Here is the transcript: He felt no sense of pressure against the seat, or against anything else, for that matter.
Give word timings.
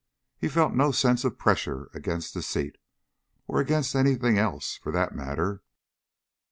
He 0.35 0.47
felt 0.47 0.73
no 0.73 0.91
sense 0.91 1.23
of 1.23 1.37
pressure 1.37 1.91
against 1.93 2.33
the 2.33 2.41
seat, 2.41 2.79
or 3.45 3.59
against 3.59 3.93
anything 3.95 4.35
else, 4.35 4.77
for 4.77 4.91
that 4.91 5.13
matter. 5.13 5.61